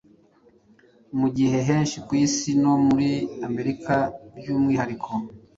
Mu 1.19 1.27
gihe 1.35 1.57
henshi 1.67 1.97
ku 2.05 2.11
isi, 2.25 2.49
no 2.61 2.73
muri 2.85 3.09
Amerika 3.47 3.93
by'umwihariko, 4.37 5.11